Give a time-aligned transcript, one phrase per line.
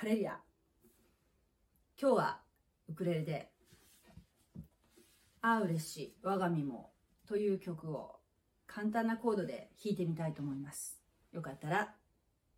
[0.00, 0.38] ハレリア
[2.00, 2.40] 今日は
[2.88, 3.50] ウクレレで
[5.42, 6.92] 「ああ嬉しい我が身も」
[7.26, 8.20] という曲を
[8.68, 11.02] 簡単なコードで弾いてみたいと思います。
[11.32, 11.96] よかったら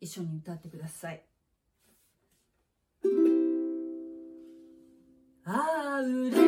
[0.00, 1.26] 一緒に歌ってください。
[5.44, 6.45] ああ嬉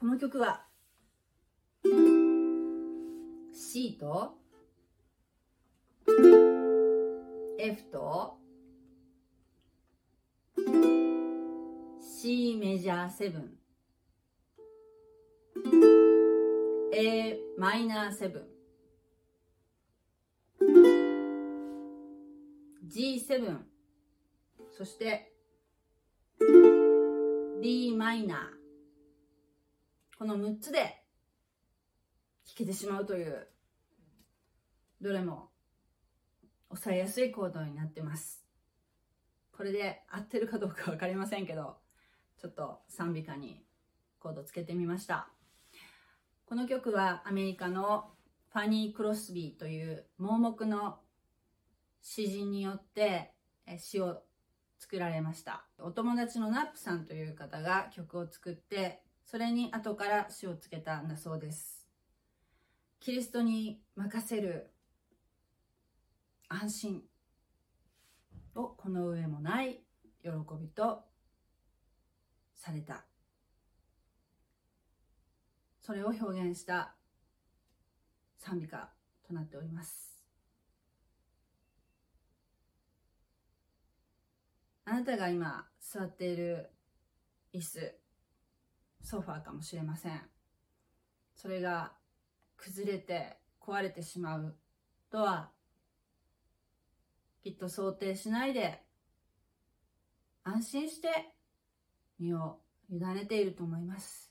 [0.00, 0.64] この曲は
[3.52, 4.38] ？C と
[7.58, 8.38] ？F と
[12.00, 13.48] ？C メジャー7
[16.94, 18.42] A マイナー7
[22.88, 23.58] G7
[24.78, 25.30] そして
[27.60, 28.59] ？D マイナー。
[30.20, 30.92] この6つで弾
[32.54, 33.48] けてしまうという
[35.00, 35.48] どれも
[36.68, 38.44] 抑えやすいコードになってます。
[39.50, 41.78] これで合ってるかどうか分かりませんけど
[42.38, 43.64] ちょっと賛美歌に
[44.18, 45.30] コードつけてみました。
[46.44, 48.10] この曲はアメリカの
[48.52, 50.98] ファニー・クロスビーという盲目の
[52.02, 53.32] 詩人によって
[53.78, 54.22] 詩を
[54.78, 55.64] 作られました。
[55.78, 61.86] お友達のナップさんという方が曲を作ってそれに後から詩をつけたんだそうです。
[62.98, 64.72] キリストに任せる。
[66.48, 67.04] 安心。
[68.56, 69.84] をこの上もない。
[70.24, 70.30] 喜
[70.60, 71.04] びと
[72.56, 73.04] された。
[75.78, 76.96] それを表現した。
[78.36, 78.90] 賛美歌
[79.28, 80.24] となっております。
[84.86, 86.68] あなたが今座っている
[87.54, 87.99] 椅子。
[89.02, 90.20] ソファーかもしれません。
[91.34, 91.92] それが
[92.56, 94.56] 崩れて壊れてしまう
[95.10, 95.50] とは
[97.42, 98.82] きっと想定しないで
[100.44, 101.08] 安心して
[102.18, 102.60] 身を
[102.90, 104.30] 委ねていると思います。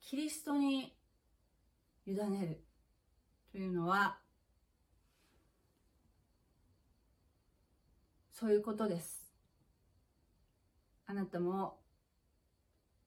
[0.00, 0.94] キリストに
[2.06, 2.64] 委ねる
[3.50, 4.18] というのは
[8.32, 9.23] そういうことです。
[11.14, 11.78] あなたも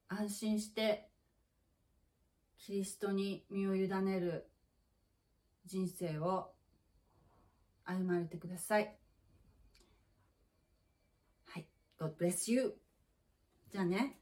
[0.07, 1.09] 安心して
[2.57, 4.49] キリストに身を委ねる
[5.65, 6.53] 人生を
[7.83, 8.97] 歩まれてください。
[11.47, 11.67] はい。
[11.99, 12.77] God bless you.
[13.69, 14.17] じゃあね。